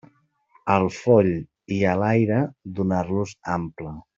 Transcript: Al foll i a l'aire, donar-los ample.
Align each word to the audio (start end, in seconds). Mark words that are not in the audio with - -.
Al 0.75 0.85
foll 0.99 1.29
i 1.77 1.79
a 1.91 1.93
l'aire, 2.05 2.43
donar-los 2.81 3.39
ample. 3.61 3.97